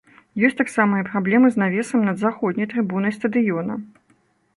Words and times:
Ёсць 0.47 0.55
таксама 0.61 0.93
і 1.01 1.03
праблемы 1.09 1.51
з 1.55 1.61
навесам 1.63 2.07
над 2.07 2.17
заходняй 2.23 2.69
трыбунай 2.73 3.13
стадыёна. 3.19 3.73